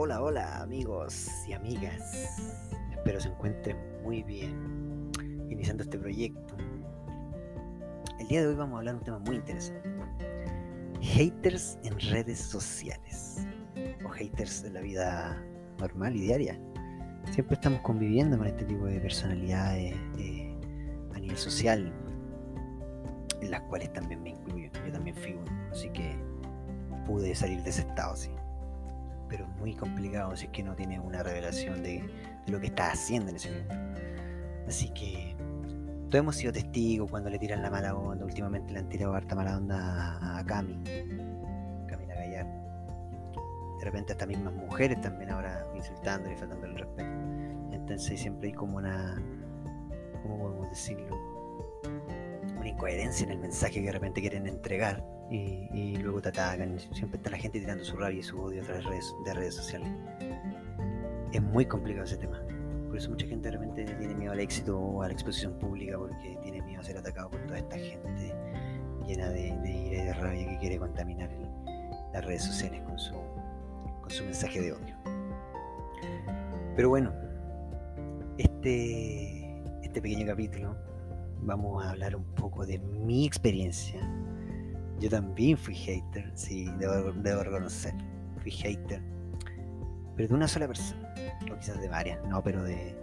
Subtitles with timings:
[0.00, 2.38] Hola, hola amigos y amigas.
[2.92, 5.10] Espero se encuentren muy bien
[5.50, 6.54] iniciando este proyecto.
[8.20, 9.90] El día de hoy vamos a hablar de un tema muy interesante.
[11.00, 13.44] Haters en redes sociales.
[14.06, 15.44] O haters de la vida
[15.80, 16.60] normal y diaria.
[17.32, 20.56] Siempre estamos conviviendo con este tipo de personalidades eh,
[21.12, 21.92] a nivel social.
[23.40, 24.70] En las cuales también me incluyo.
[24.86, 25.70] Yo también fui uno.
[25.72, 26.16] Así que
[27.04, 28.30] pude salir de ese estado, sí
[29.28, 32.02] pero es muy complicado si es que no tienes una revelación de,
[32.46, 33.74] lo que estás haciendo en ese momento.
[34.66, 35.36] Así que
[36.08, 38.24] todos hemos sido testigos cuando le tiran la mala onda.
[38.24, 40.82] Últimamente le han tirado harta mala onda a, Cami,
[41.86, 42.50] Camila Gallardo.
[43.78, 47.10] De repente hasta mismas mujeres también ahora insultando y faltando el respeto.
[47.72, 49.22] Entonces siempre hay como una,
[50.22, 51.16] ¿cómo podemos decirlo?
[52.56, 56.78] Una incoherencia en el mensaje que de repente quieren entregar y, luego te atacan.
[56.78, 59.34] Siempre está la gente tirando su rabia y su odio a través de redes, de
[59.34, 59.88] redes sociales.
[61.32, 62.40] Es muy complicado ese tema.
[62.86, 65.98] Por eso mucha gente de repente tiene miedo al éxito o a la exposición pública
[65.98, 68.34] porque tiene miedo a ser atacado por toda esta gente
[69.06, 71.30] llena de, ira y de rabia que quiere contaminar
[72.12, 73.14] las redes sociales con su,
[74.00, 74.96] con su mensaje de odio.
[76.76, 77.12] Pero bueno,
[78.38, 80.76] este, este pequeño capítulo
[81.40, 84.00] vamos a hablar un poco de mi experiencia
[85.00, 87.94] yo también fui hater, sí, debo, reconocer.
[88.42, 89.00] Fui hater.
[90.16, 91.14] Pero de una sola persona.
[91.52, 92.96] O quizás de varias, no, pero de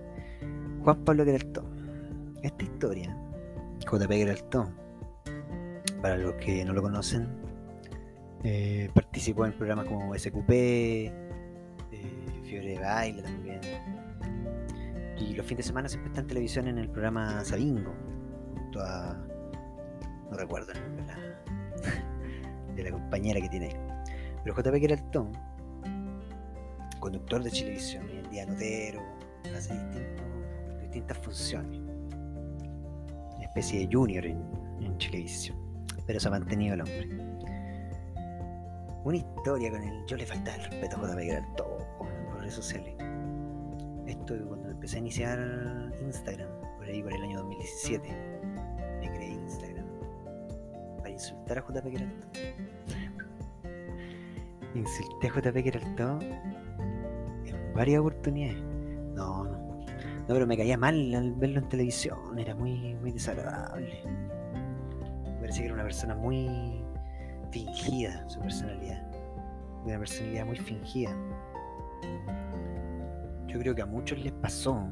[0.84, 2.36] Juan Pablo Geraltón.
[2.44, 3.18] Esta historia,
[3.80, 4.76] JP Geraltón,
[6.02, 7.28] para los que no lo conocen,
[8.44, 11.12] eh, participó en programas como SQP, eh,
[12.44, 13.62] Fiore de Baile también.
[15.18, 17.94] Y los fines de semana siempre está en televisión en el programa Sabingo,
[18.54, 19.18] junto a.
[20.30, 21.06] No recuerdo el nombre,
[22.76, 23.76] de la compañera que tiene.
[24.44, 25.32] Pero JP Geraltón,
[27.00, 29.02] conductor de televisión, hoy en día notero,
[29.56, 29.74] hace
[30.82, 31.80] distintas funciones.
[31.80, 34.42] Una especie de junior en,
[34.82, 35.58] en televisión.
[36.06, 37.10] Pero se ha mantenido el hombre.
[39.04, 40.06] Una historia con el.
[40.06, 41.68] Yo le faltaba el respeto a JP Geraltón
[41.98, 42.96] por redes sociales.
[44.08, 48.35] Esto cuando empecé a iniciar Instagram, por ahí por el año 2017, me creé Instagram
[51.16, 52.28] insultar a JP Geralto.
[54.76, 56.20] Insulté a JP Geralto
[57.46, 58.62] en varias oportunidades.
[59.16, 59.66] No, no.
[60.28, 62.38] No, pero me caía mal al verlo en televisión.
[62.38, 64.02] Era muy, muy desagradable.
[65.40, 66.84] Parecía que era una persona muy
[67.52, 69.04] fingida, su personalidad.
[69.86, 71.16] Una personalidad muy fingida.
[73.48, 74.90] Yo creo que a muchos les pasó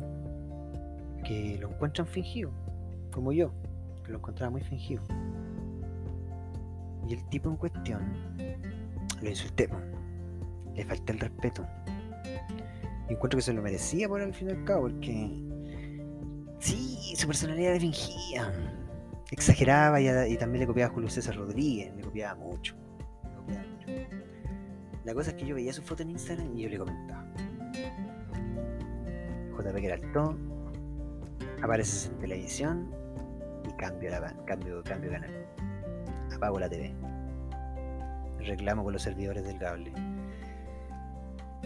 [1.25, 2.51] que lo encuentran fingido,
[3.11, 3.51] como yo,
[4.05, 5.01] que lo encontraba muy fingido.
[7.07, 8.01] Y el tipo en cuestión
[9.21, 9.69] lo insulté,
[10.75, 11.65] le falté el respeto.
[13.09, 15.43] Y encuentro que se lo merecía por al fin y al cabo, porque
[16.59, 18.51] sí, su personalidad era fingía.
[19.31, 22.75] Exageraba y, también le copiaba a Julio César Rodríguez, le copiaba mucho.
[25.03, 27.25] La cosa es que yo veía su foto en Instagram y yo le comentaba.
[29.57, 30.37] JP Geraltón,
[31.61, 32.89] apareces en televisión
[33.67, 35.42] y cambio, la, cambio, cambio canal
[36.43, 36.93] apago la TV.
[38.39, 39.93] Reclamo con los servidores del cable.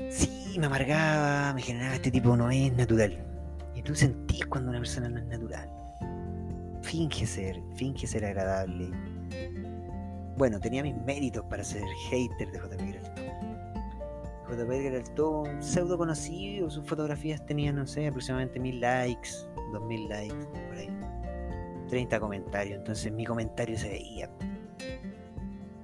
[0.10, 3.18] Sí, me amargaba, me generaba este tipo no es natural.
[3.74, 5.70] Y tú sentís cuando una persona no es natural.
[6.84, 8.92] Finge ser, finge ser agradable.
[10.38, 13.26] Bueno, tenía mis méritos para ser hater de JP Geraltón.
[14.48, 19.30] JP Geraltón, pseudo conocido, sus fotografías tenían, no sé, aproximadamente mil likes,
[19.74, 20.90] dos mil likes, por ahí.
[21.90, 24.30] 30 comentarios, entonces mi comentario se veía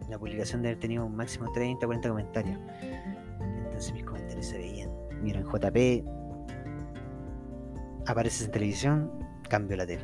[0.10, 2.60] la publicación de haber tenido un máximo 30, 40 comentarios.
[3.66, 4.90] Entonces mis comentarios se veían.
[5.22, 6.06] Miran JP,
[8.08, 9.12] apareces en televisión,
[9.50, 10.04] cambio la tele.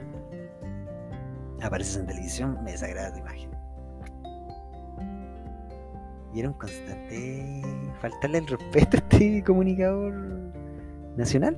[1.61, 3.49] Apareces en televisión, me desagrada tu imagen.
[6.33, 7.61] Y era un constante
[7.99, 10.13] faltarle el respeto a este comunicador
[11.17, 11.57] nacional.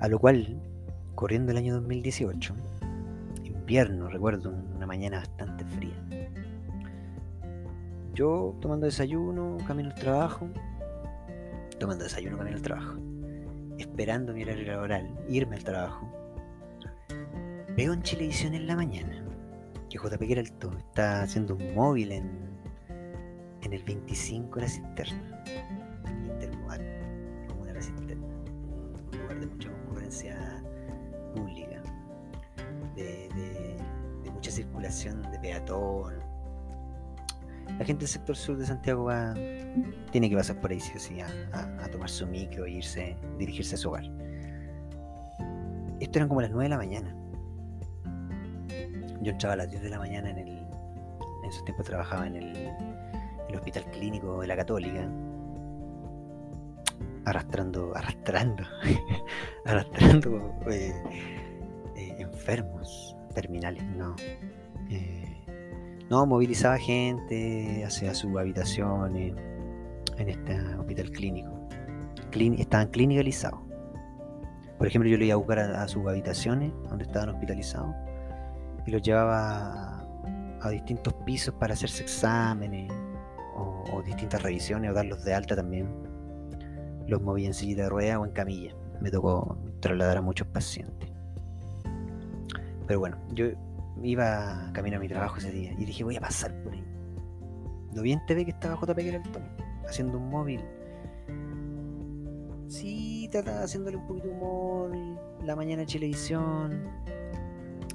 [0.00, 0.60] A lo cual,
[1.14, 2.54] corriendo el año 2018,
[3.62, 5.94] invierno, recuerdo, una mañana bastante fría.
[8.12, 10.48] Yo tomando desayuno, camino al trabajo,
[11.78, 12.98] tomando desayuno, camino al trabajo,
[13.78, 16.12] esperando mi horario laboral, irme al trabajo.
[17.76, 19.24] Veo en Chilevisión en la mañana
[19.88, 22.30] que JP Geralto está haciendo un móvil en,
[23.62, 25.44] en el 25 de la cisterna,
[37.82, 39.34] la gente del sector sur de Santiago va,
[40.12, 43.74] tiene que pasar por ahí sí o sí, a, tomar su micro e irse, dirigirse
[43.74, 44.04] a su hogar.
[45.98, 47.16] Esto eran como las 9 de la mañana.
[49.20, 50.48] Yo entraba a las 10 de la mañana en el.
[50.48, 52.56] En esos tiempos trabajaba en el,
[53.48, 55.10] el hospital clínico de la Católica.
[57.24, 58.62] Arrastrando, arrastrando,
[59.64, 60.94] arrastrando eh,
[61.96, 64.14] eh, enfermos terminales, no.
[64.88, 65.31] Eh,
[66.12, 69.34] no, movilizaba gente hacia sus habitaciones
[70.18, 71.50] en este hospital clínico.
[72.58, 73.60] estaban clinicalizados.
[74.76, 77.94] Por ejemplo, yo le iba a buscar a, sus habitaciones donde estaban hospitalizados
[78.86, 80.04] y los llevaba
[80.60, 82.92] a, distintos pisos para hacerse exámenes
[83.56, 85.88] o, distintas revisiones o darlos de alta también.
[87.06, 88.74] Los movía en silla de ruedas o en camilla.
[89.00, 91.10] Me tocó trasladar a muchos pacientes.
[92.86, 93.46] Pero bueno, yo
[94.02, 96.84] iba camino a mi trabajo ese día y dije voy a pasar por ahí.
[97.94, 99.42] Lo vi en TV que estaba JP Tom,
[99.86, 100.60] haciendo un móvil.
[102.68, 104.92] Sí, trataba haciéndole un poquito de humor,
[105.44, 106.88] la mañana en televisión.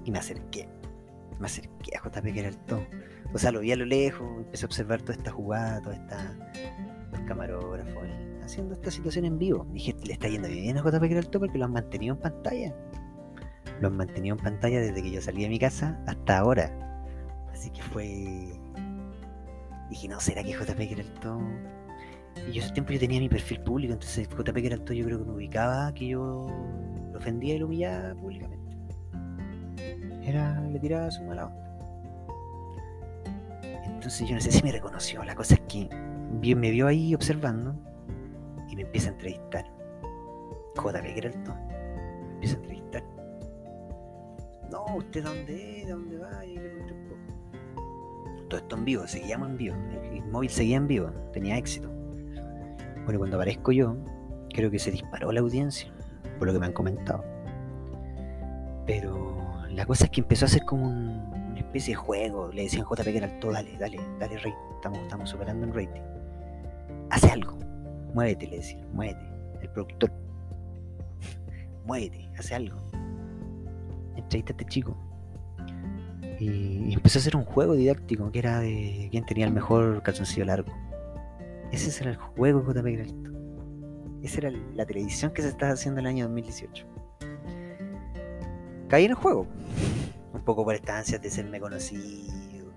[0.05, 0.69] Y me acerqué.
[1.39, 2.81] Me acerqué a JP Tom.
[3.33, 6.37] O sea, lo vi a lo lejos, empecé a observar toda esta jugada, toda esta.
[7.11, 8.03] los camarógrafos,
[8.43, 9.65] haciendo esta situación en vivo.
[9.73, 12.75] Dije, le está yendo bien a JP Tom porque lo han mantenido en pantalla
[13.81, 16.71] lo han mantenido en pantalla desde que yo salí de mi casa hasta ahora.
[17.51, 18.59] Así que fue.
[19.89, 21.39] Dije, no, ¿será que JP Geralto?
[22.47, 25.25] Y yo ese tiempo yo tenía mi perfil público, entonces JP Geralto yo creo que
[25.25, 26.47] me ubicaba, que yo
[27.11, 28.57] lo ofendía y lo humillaba públicamente.
[30.23, 31.67] Era, le tiraba su mala onda.
[33.85, 35.23] Entonces yo no sé si me reconoció.
[35.23, 35.89] La cosa es que
[36.31, 37.75] me vio ahí observando
[38.69, 39.65] y me empieza a entrevistar.
[40.75, 41.55] JP Geralto.
[44.97, 45.89] ¿Usted dónde es?
[45.89, 46.45] ¿Dónde va?
[46.45, 46.97] Y un.
[48.49, 49.75] Todo esto en vivo, seguíamos en vivo.
[50.11, 51.89] El, móvil seguía en vivo, tenía éxito.
[53.03, 53.95] Bueno, cuando aparezco yo,
[54.53, 55.91] creo que se disparó la audiencia,
[56.37, 57.23] por lo que me han comentado.
[58.85, 62.51] Pero la cosa es que empezó a ser como una especie de juego.
[62.51, 64.51] Le decían JP que era alto, dale, dale, dale, rating.
[64.75, 66.01] Estamos, estamos superando en rating.
[67.09, 67.57] Hace algo.
[68.13, 69.27] Muévete, le decían, muévete.
[69.61, 70.11] El productor.
[71.85, 72.86] muévete, hace algo
[74.17, 74.97] entrevista a este chico.
[76.39, 80.45] Y, empezó a hacer un juego didáctico que era de quién tenía el mejor calzoncillo
[80.45, 80.71] largo.
[81.71, 86.05] Ese era el juego de JP Esa era la televisión que se estaba haciendo en
[86.05, 86.85] el año 2018.
[88.87, 89.47] Caí en el juego.
[90.33, 92.71] Un poco por estancias de serme conocido.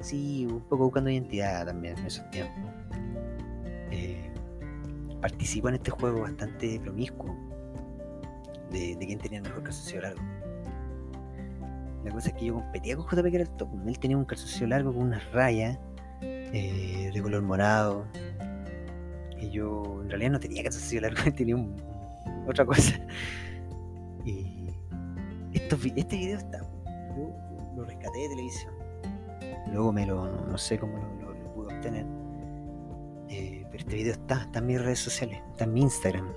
[0.00, 2.72] Sí, un poco buscando identidad también en esos tiempos.
[3.92, 4.30] Eh,
[5.20, 7.36] participo en este juego bastante promiscuo.
[8.70, 10.22] De, de quién tenía el mejor calzoncillo largo.
[12.04, 13.68] La cosa es que yo competía con JP que era el top.
[13.86, 15.78] Él tenía un calzoncillo largo con unas rayas
[16.20, 18.06] eh, de color morado.
[19.40, 21.56] Y yo en realidad no tenía calzoncillo largo, tenía
[22.46, 23.00] otra cosa.
[24.24, 24.68] Y
[25.52, 26.58] esto, este video está.
[27.16, 27.34] Yo
[27.76, 28.74] lo rescaté de televisión.
[29.72, 30.46] Luego me lo.
[30.46, 32.06] No sé cómo lo, pude obtener.
[33.28, 36.32] Eh, pero este video está, está en mis redes sociales, está en mi Instagram.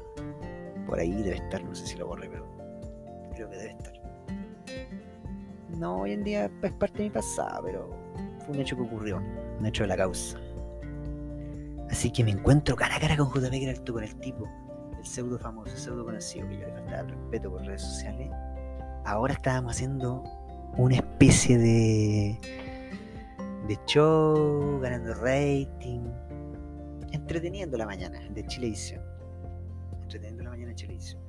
[0.86, 2.46] Por ahí debe estar, no sé si lo borré, pero
[3.34, 3.95] creo que debe estar
[5.78, 7.90] no, hoy en día es parte de mi pasado, pero
[8.40, 9.22] fue un hecho que ocurrió,
[9.60, 10.38] un hecho de la causa.
[11.90, 14.48] Así que me encuentro cara a cara con JP Geralto, con el tipo,
[14.98, 18.30] el pseudo famoso, el pseudo conocido, que yo le faltaba el respeto por redes sociales.
[19.06, 20.24] Ahora estábamos haciendo
[20.78, 22.40] una especie de,
[23.68, 26.02] de show, ganando rating,
[27.12, 29.02] entreteniendo la mañana de Chilevisión.
[30.02, 31.22] Entreteniendo la mañana de Chilevisión.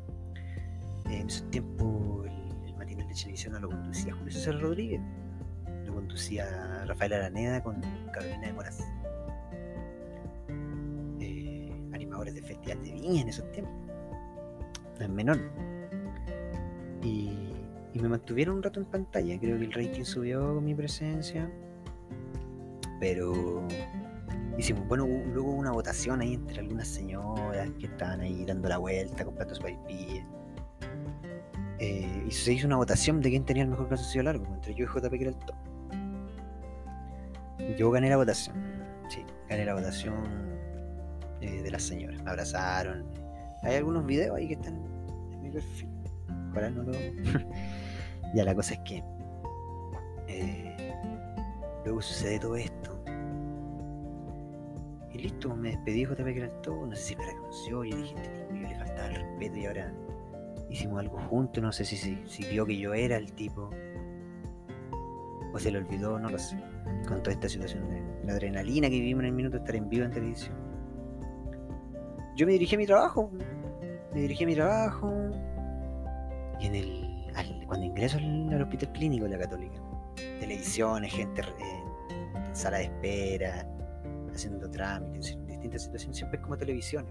[1.07, 2.27] En esos tiempos
[3.17, 5.01] televisión no lo conducía Julio César Rodríguez,
[5.85, 7.81] lo conducía Rafael Araneda con
[8.13, 8.81] Carolina de Moraz.
[11.21, 13.75] Eh, animadores de Festival de Viña en esos tiempos,
[14.99, 15.39] no es menor.
[17.03, 17.33] Y,
[17.95, 21.51] me mantuvieron un rato en pantalla, creo que el rating subió con mi presencia,
[23.01, 23.67] pero
[24.59, 28.77] hicimos, bueno, luego hubo una votación ahí entre algunas señoras que estaban ahí dando la
[28.77, 29.73] vuelta con platos para
[31.79, 34.85] eh, y se hizo una votación de quién tenía el mejor calzoncillo largo, entre yo
[34.85, 35.57] y JP que era el top.
[37.77, 38.57] Yo gané la votación,
[39.09, 40.57] sí, gané la votación
[41.41, 42.23] eh, de las señoras.
[42.23, 43.05] Me abrazaron.
[43.63, 44.75] Hay algunos videos ahí que están
[45.33, 45.89] en mi perfil.
[46.55, 46.93] Para no lo.
[48.35, 49.03] ya la cosa es que.
[50.29, 50.95] Eh,
[51.85, 53.03] luego sucede todo esto.
[55.13, 56.87] Y listo, me despedí JP que era el top.
[56.87, 57.85] No sé si me reconoció.
[57.85, 59.93] Yo dije, este yo le faltaba el respeto y ahora
[60.71, 63.71] hicimos algo juntos, no sé si, si, vio que yo era el tipo,
[65.53, 66.57] o se le olvidó, no lo sé.
[67.09, 69.89] con toda esta situación de la adrenalina que vivimos en el minuto de estar en
[69.89, 70.55] vivo en televisión.
[72.37, 73.31] Yo me dirigí a mi trabajo,
[74.13, 75.31] me dirigí a mi trabajo
[76.61, 77.07] y en el
[77.67, 79.81] cuando ingreso al, hospital clínico de la Católica,
[80.41, 83.67] televisiones, gente en sala de espera,
[84.33, 87.07] haciendo trámites, distintas situaciones, siempre es como televisión.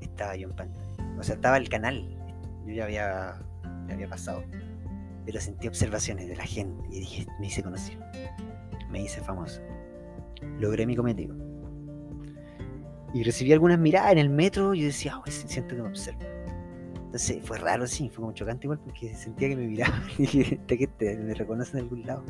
[0.00, 0.85] Estaba yo en pantalla.
[1.18, 2.16] O sea, estaba el canal.
[2.66, 3.42] Yo ya había,
[3.88, 4.42] ya había pasado.
[5.24, 8.04] Pero sentí observaciones de la gente y dije, me hice conocido.
[8.90, 9.60] Me hice famoso.
[10.58, 11.36] Logré mi cometido.
[13.12, 16.26] Y recibí algunas miradas en el metro y yo decía, oh, siento que me observan.
[17.06, 21.16] Entonces fue raro, sí, fue como chocante igual porque sentía que me miraban y que
[21.16, 22.24] me reconocen de algún lado.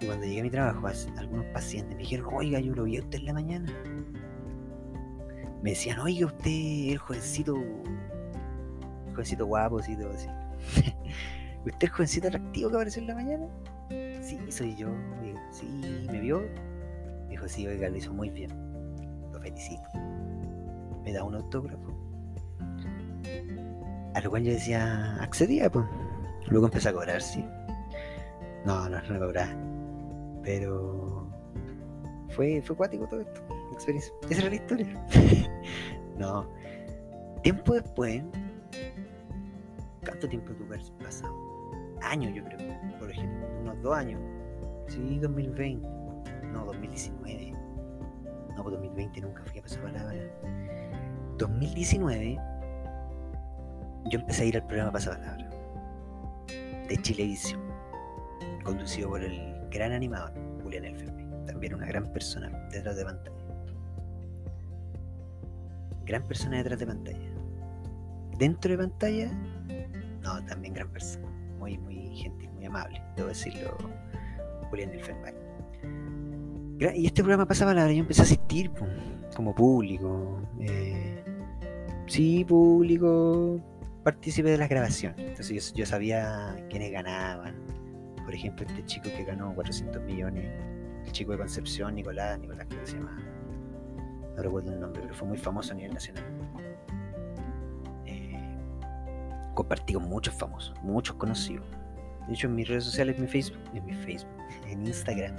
[0.00, 3.00] Y cuando llegué a mi trabajo, algunos pacientes me dijeron, oiga, yo lo vi a
[3.00, 3.72] usted en la mañana.
[5.64, 6.50] Me decían, oiga, usted,
[6.90, 10.28] el jovencito, el jovencito guapo, así todo así.
[11.64, 13.46] ¿Usted el jovencito atractivo que apareció en la mañana?
[14.20, 14.88] Sí, soy yo.
[15.50, 15.66] sí,
[16.12, 16.40] ¿me vio?
[16.40, 18.50] Me dijo, sí, oiga, lo hizo muy bien.
[19.32, 19.88] Lo felicito.
[21.02, 21.94] Me da un autógrafo.
[24.12, 25.86] A lo cual yo decía, accedía, pues.
[26.48, 27.42] Luego empecé a cobrar, sí.
[28.66, 29.50] No, no, no cobraba.
[30.42, 31.26] Pero
[32.28, 33.40] fue, fue cuático todo esto,
[33.74, 34.12] experiencia.
[34.28, 35.06] Esa era la historia.
[36.18, 36.48] no.
[37.42, 38.22] Tiempo después,
[40.04, 41.34] ¿cuánto tiempo tuvo pasado?
[42.02, 42.58] Años, yo creo,
[42.98, 44.20] por ejemplo, unos dos años.
[44.88, 45.86] Sí, 2020.
[46.52, 47.52] No, 2019.
[48.56, 50.20] No, pues 2020 nunca fui a pasar palabra.
[51.38, 52.38] 2019,
[54.10, 55.50] yo empecé a ir al programa Pasapalabra
[56.88, 57.60] de Chilevisión,
[58.62, 61.46] conducido por el gran animador, Julián Elfenbeck.
[61.46, 63.43] También una gran persona detrás de pantalla.
[66.04, 67.30] Gran persona detrás de pantalla.
[68.38, 69.32] Dentro de pantalla,
[70.22, 71.28] no, también gran persona.
[71.58, 73.76] Muy, muy gentil, muy amable, debo decirlo,
[74.70, 75.34] Julián Elfenbeck.
[76.96, 78.70] Y este programa pasaba la hora, yo empecé a asistir
[79.36, 80.42] como público.
[80.60, 81.24] Eh,
[82.06, 83.60] sí, público,
[84.02, 85.18] partícipe de las grabaciones.
[85.18, 87.54] Entonces yo sabía quiénes ganaban,
[88.24, 90.50] por ejemplo, este chico que ganó 400 millones,
[91.04, 93.16] el chico de Concepción, Nicolás, Nicolás, que se llama,
[94.36, 96.24] no recuerdo el nombre, pero fue muy famoso a nivel nacional.
[98.06, 98.56] Eh,
[99.54, 101.64] compartí con muchos famosos, muchos conocidos.
[102.26, 104.32] De hecho, en mis redes sociales, en mi Facebook, en mi Facebook,
[104.66, 105.36] en Instagram,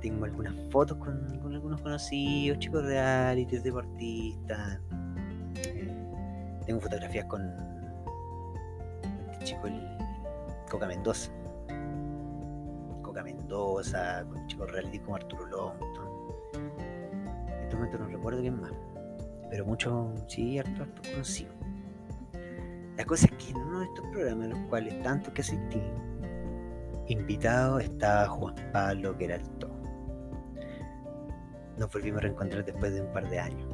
[0.00, 4.80] tengo algunas fotos con, algunos conocidos, chicos realities, deportistas.
[5.56, 5.94] Eh,
[6.66, 7.42] tengo fotografías con
[9.30, 9.80] este chico, el
[10.68, 11.30] Coca Mendoza.
[13.22, 15.81] Mendoza, con chicos reality como Arturo Longton.
[17.72, 18.72] En momento no recuerdo quién más,
[19.48, 21.52] pero mucho, sí, harto, harto conocido.
[22.96, 25.82] La cosa es que en uno de estos programas, en los cuales tanto que asistí,
[27.08, 29.70] invitado estaba Juan Pablo Geralto.
[31.78, 33.68] Nos volvimos a reencontrar después de un par de años.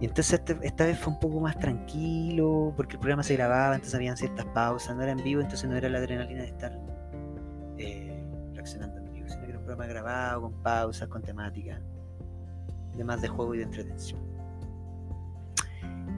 [0.00, 3.74] Y entonces este, esta vez fue un poco más tranquilo, porque el programa se grababa,
[3.74, 6.78] entonces habían ciertas pausas, no era en vivo, entonces no era la adrenalina de estar
[7.78, 11.80] eh, reaccionando en vivo, sino que era un programa grabado, con pausas, con temática,
[12.98, 14.20] además de juego y de entretención.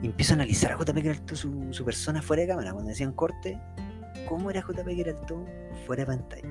[0.03, 3.59] Empiezo a analizar a JP Geralto su, su persona fuera de cámara, cuando decían corte,
[4.27, 5.45] cómo era JP Geralto
[5.85, 6.49] fuera de pantalla.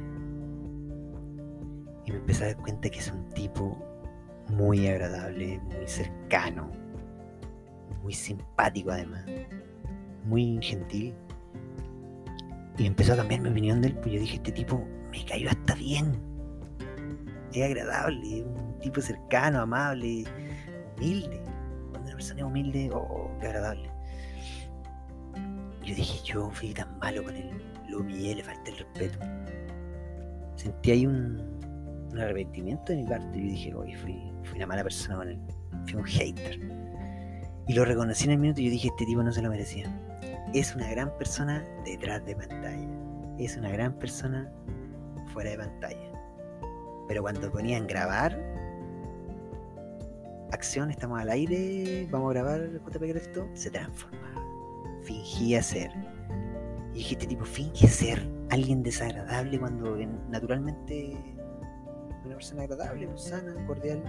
[2.06, 3.76] Y me empecé a dar cuenta que es un tipo
[4.48, 6.70] muy agradable, muy cercano,
[8.02, 9.24] muy simpático además,
[10.24, 11.14] muy gentil.
[12.78, 15.50] Y empezó a cambiar mi opinión de él, pues yo dije, este tipo me cayó
[15.50, 16.29] hasta bien.
[17.52, 20.24] Es agradable, un tipo cercano, amable,
[20.96, 21.42] humilde.
[21.90, 23.90] Cuando una persona es humilde, oh, qué agradable.
[25.82, 27.50] Yo dije, yo fui tan malo con él,
[27.88, 29.18] lo humillé, le falté el respeto.
[30.54, 31.40] Sentí ahí un,
[32.12, 33.38] arrepentimiento de mi parte.
[33.38, 35.40] Yo dije, hoy fui, fui una mala persona con él,
[35.86, 36.60] fui un hater.
[37.66, 39.86] Y lo reconocí en el minuto y yo dije, este tipo no se lo merecía.
[40.52, 42.88] Es una gran persona detrás de pantalla.
[43.38, 44.52] Es una gran persona
[45.32, 46.09] fuera de pantalla.
[47.10, 48.38] Pero cuando ponían grabar,
[50.52, 54.40] acción, estamos al aire, vamos a grabar JP esto, se transformaba.
[55.02, 55.90] Fingía ser.
[56.92, 59.96] Y dije, este tipo finge ser alguien desagradable cuando
[60.28, 61.16] naturalmente
[62.24, 64.00] una persona agradable, sana, cordial.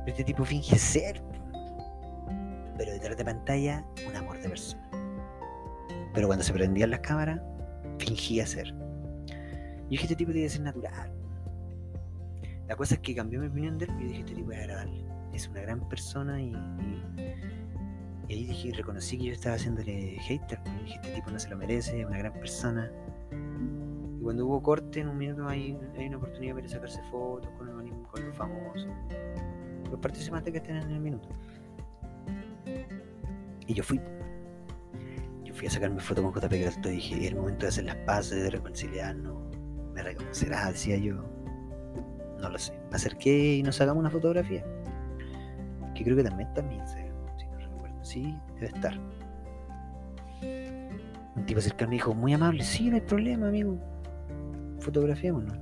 [0.00, 1.22] Pero este tipo finge ser.
[2.76, 4.90] Pero detrás de pantalla, un amor de persona.
[6.12, 7.40] Pero cuando se prendían las cámaras,
[8.00, 8.74] fingía ser.
[8.74, 11.15] Yo dije, este tipo tiene que ser natural.
[12.68, 15.04] La cosa es que cambió mi opinión de él y dije, este tipo es agradable.
[15.32, 16.52] Es una gran persona y,
[18.28, 20.58] y, ahí dije, reconocí que yo estaba haciéndole hater.
[20.80, 22.90] Y dije, este tipo no se lo merece, es una gran persona.
[24.22, 28.08] cuando hubo corte, en un minuto hay, hay una oportunidad para sacarse fotos con los,
[28.10, 28.88] con los famosos,
[29.90, 31.28] los participantes que estén en el minuto.
[33.68, 34.00] Y yo fui.
[35.44, 37.84] Yo fui a sacarme foto con JP Gralto y dije, es el momento de hacer
[37.84, 39.36] las paces, de reconciliarnos.
[39.94, 41.35] Me reconocerá, decía yo.
[42.46, 42.72] No lo sé.
[42.92, 44.64] Acerqué y nos sacamos una fotografía.
[45.96, 48.04] Que creo que también está en mi Instagram, si no recuerdo.
[48.04, 48.96] Sí, debe estar.
[51.34, 53.80] Un tipo cercano dijo, muy amable, sí, no hay problema, amigo.
[54.78, 55.58] Fotografiémonos.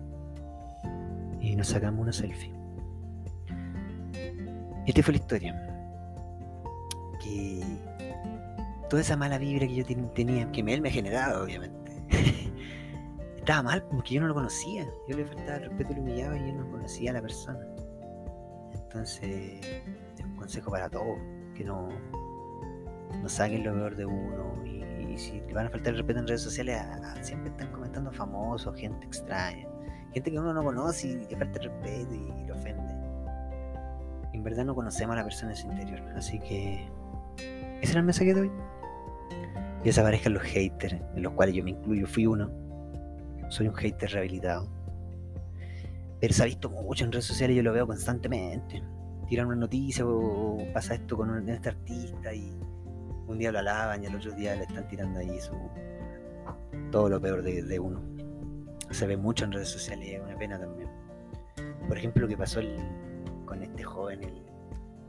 [1.40, 2.52] Y nos sacamos una selfie.
[4.86, 5.54] Esta fue la historia.
[7.22, 7.62] Que
[8.90, 11.83] toda esa mala vibra que yo tenía, que él me ha generado, obviamente,
[13.44, 14.86] estaba mal porque yo no lo conocía.
[15.06, 17.60] Yo le faltaba el respeto y lo humillaba y yo no conocía a la persona.
[18.72, 19.60] Entonces,
[20.18, 21.18] es un consejo para todos,
[21.54, 21.90] que no,
[23.20, 24.64] no saquen lo peor de uno.
[24.64, 24.82] Y,
[25.16, 26.80] si le van a faltar el respeto en redes sociales,
[27.20, 29.68] siempre están comentando famosos, gente extraña,
[30.12, 32.82] gente que uno no conoce y le falta respeto y, lo ofende.
[34.32, 36.00] en verdad no conocemos a la persona en su interior.
[36.16, 36.88] Así que
[37.80, 38.50] ese era el mensaje de hoy.
[39.82, 42.63] Y desaparezcan los haters, en los cuales yo me incluyo, fui uno.
[43.54, 44.66] Soy un hater rehabilitado.
[46.20, 48.82] Pero se ha visto mucho en redes sociales, yo lo veo constantemente.
[49.28, 52.52] Tiran una noticia o, pasa esto con este artista y
[53.28, 55.52] un día lo alaban y al otro día le están tirando ahí su,
[56.90, 58.02] todo lo peor de, uno.
[58.90, 60.88] Se ve mucho en redes sociales, es una pena también.
[61.86, 62.60] Por ejemplo, lo que pasó
[63.44, 64.42] con este joven, el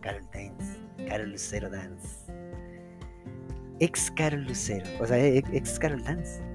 [0.01, 2.31] Carol Dance, Carol Lucero Dance
[3.79, 6.54] ex Carol Lucero, o sea, ex Carol Dance.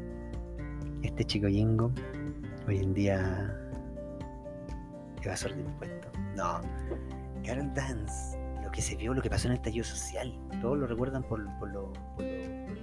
[1.03, 1.91] Este chico Jingo,
[2.69, 3.57] hoy en día
[5.23, 6.13] evasor de impuestos.
[6.37, 6.61] No,
[7.45, 10.87] Carol Dance, lo que se vio, lo que pasó en el estallido social, todos lo
[10.87, 11.89] recuerdan por, por, los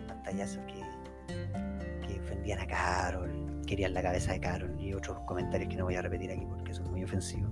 [0.07, 5.77] pantallazos que, que ofendían a Carol, querían la cabeza de Carol y otros comentarios que
[5.77, 7.51] no voy a repetir aquí porque son muy ofensivos.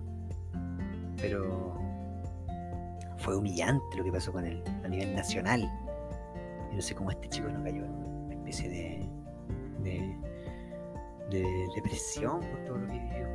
[1.17, 1.79] Pero
[3.17, 5.67] fue humillante lo que pasó con él a nivel nacional
[6.75, 9.09] no sé cómo este chico no cayó en una especie de,
[11.29, 13.27] depresión por todo lo que vivió.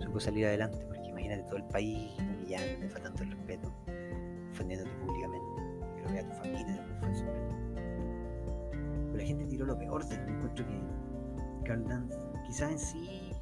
[0.00, 3.72] Supo salir adelante, porque imagínate todo el país humillando, faltando el respeto,
[4.52, 5.46] ofendiéndote públicamente.
[5.96, 7.08] Que lo vea tu familia, fue
[9.06, 10.80] Pero la gente tiró lo peor de encuentro que
[11.64, 13.32] Carl Dance, quizás en sí,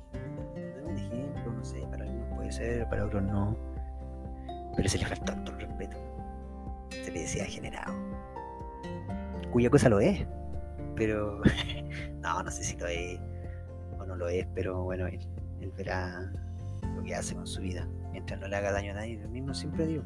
[0.82, 3.56] no un ejemplo, no sé, para algunos puede ser, para otros no.
[4.76, 5.96] Pero se le faltó todo el respeto.
[6.90, 7.94] Se le decía generado
[9.54, 10.26] cuya cosa lo es.
[10.96, 11.40] Pero
[12.20, 13.20] no, no sé si lo es
[14.16, 15.20] lo es, pero bueno, él,
[15.76, 16.30] verá
[16.94, 17.88] lo que hace con su vida.
[18.12, 20.04] Mientras no le haga daño a nadie, lo mismo siempre digo.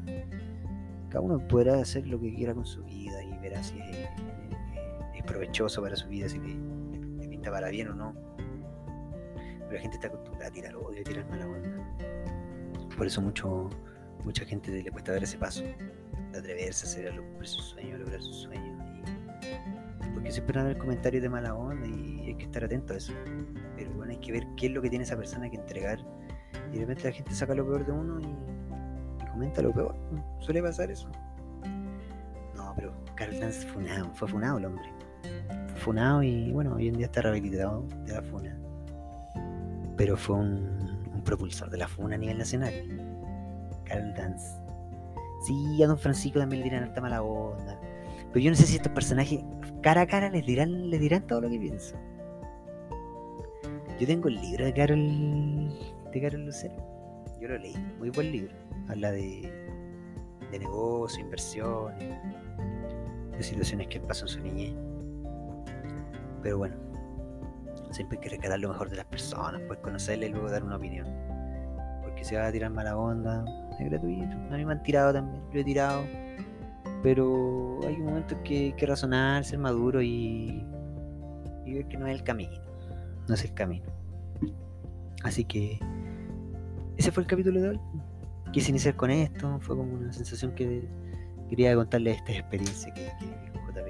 [1.09, 4.07] Cada uno podrá hacer lo que quiera con su vida y verá si es,
[5.25, 8.15] provechoso para su vida, si le, pinta para bien o no.
[9.59, 12.89] Pero la gente está acostumbrada a tirar odio, a tirar mala onda.
[12.97, 13.69] Por eso mucho,
[14.23, 18.21] mucha gente le cuesta dar ese paso, de atreverse a hacer cumplir su sueño, lograr
[18.23, 18.79] su sueño
[20.13, 22.97] porque siempre van a haber comentarios de mala onda y hay que estar atento a
[22.97, 23.13] eso.
[24.21, 25.99] Que ver qué es lo que tiene esa persona que entregar.
[26.71, 29.95] Y de repente la gente saca lo peor de uno y, comenta lo peor.
[30.39, 31.09] Suele pasar eso.
[32.55, 34.89] No, pero Carl Dance funado, fue funado el hombre.
[35.77, 38.57] Funado y bueno, hoy en día está rehabilitado de la funa.
[39.95, 42.73] Pero fue un, propulsor de la funa a nivel nacional.
[43.85, 44.57] Carl Dance.
[45.45, 47.79] Sí, a Don Francisco también le dirán alta mala onda.
[48.31, 49.41] Pero yo no sé si estos personajes
[49.81, 52.08] cara a cara les dirán, les dirán todo lo que piensan.
[53.99, 55.77] Yo tengo el libro de Carol,
[56.11, 56.73] de Carol Lucero.
[57.41, 58.55] Yo lo leí, muy buen libro.
[58.87, 59.51] Habla de,
[60.51, 62.17] de negocio, inversiones,
[63.37, 64.73] de situaciones que pasan en su niñez.
[66.41, 66.75] Pero bueno,
[67.91, 70.77] siempre hay que rescatar lo mejor de las personas, pues conocerle y luego dar una
[70.77, 71.07] opinión.
[72.01, 73.43] Porque si va a tirar mala onda,
[73.79, 74.35] es gratuito.
[74.49, 76.03] A mí me han tirado también, lo he tirado
[77.01, 80.65] pero hay un momento que hay que razonar, ser maduro y,
[81.65, 82.68] y ver que no es el camino.
[83.29, 83.85] No es el camino.
[85.23, 85.79] Así que
[86.97, 87.79] ese fue el capítulo de hoy.
[88.51, 90.89] Quise iniciar con esto, fue como una sensación que
[91.47, 93.85] quería contarle esta experiencia que, que JP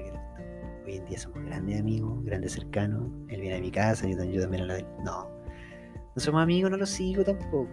[0.84, 3.08] Hoy en día somos grandes amigos, grandes cercanos.
[3.28, 4.82] Él viene a mi casa, yo, yo también a la de.
[5.04, 5.26] No,
[6.14, 7.66] no somos amigos, no lo sigo tampoco.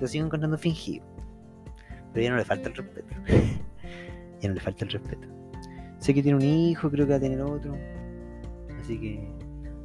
[0.00, 1.06] Lo sigo encontrando fingido.
[2.12, 3.16] Pero ya no le falta el respeto.
[4.42, 5.26] no le falta el respeto.
[6.00, 7.74] Sé que tiene un hijo, creo que va a tener otro.
[8.78, 9.26] Así que,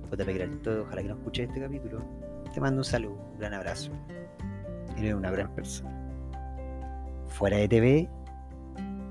[0.10, 2.04] JP todo, ojalá que no escuche este capítulo.
[2.54, 3.92] Te mando un saludo, un gran abrazo.
[4.98, 5.96] Eres una gran persona.
[7.28, 8.10] Fuera de TV,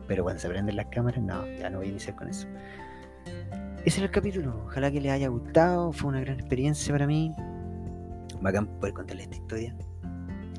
[0.06, 2.48] pero cuando se prenden las cámaras, no, ya no voy a iniciar con eso.
[3.84, 4.64] Ese era el capítulo.
[4.66, 5.92] Ojalá que les haya gustado.
[5.92, 7.34] Fue una gran experiencia para mí.
[8.40, 9.74] bacán poder contarle esta historia.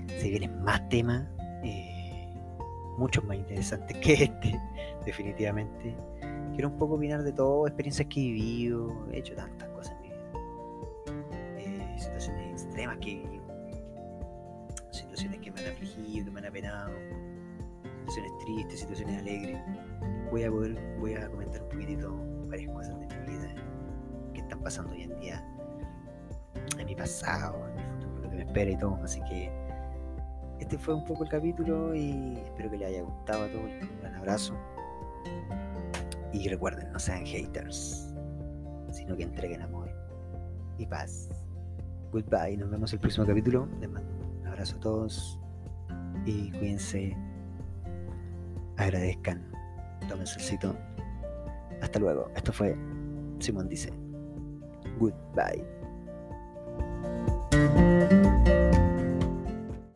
[0.07, 1.27] Se vienen más temas,
[1.63, 2.33] eh,
[2.97, 4.59] muchos más interesantes que este,
[5.05, 5.95] definitivamente.
[6.53, 9.68] Quiero un poco opinar de todo, experiencias que he vivido, he hecho tantas
[12.79, 13.39] extremas que.
[14.91, 16.91] Situaciones que me han afligido, que me han apenado.
[17.99, 19.59] Situaciones tristes, situaciones alegres.
[20.31, 22.15] Voy a poder, voy a comentar un poquitito
[22.47, 23.55] varias cosas de mi vida
[24.33, 25.45] que están pasando hoy en día
[26.77, 28.95] en mi pasado, en mi futuro, lo que me espera y todo.
[29.03, 29.51] Así que
[30.59, 33.65] este fue un poco el capítulo y espero que les haya gustado a todos.
[33.65, 34.53] Un gran abrazo.
[36.31, 38.13] Y recuerden, no sean haters,
[38.91, 39.89] sino que entreguen amor
[40.77, 41.29] y paz.
[42.11, 43.67] Goodbye, nos vemos el próximo capítulo.
[43.79, 44.09] Les mando
[44.41, 45.39] un abrazo a todos
[46.25, 47.15] y cuídense.
[48.77, 49.51] Agradezcan,
[50.07, 50.75] tomen solcito.
[51.81, 52.29] Hasta luego.
[52.35, 52.75] Esto fue
[53.39, 53.91] Simón Dice.
[54.99, 55.78] Goodbye.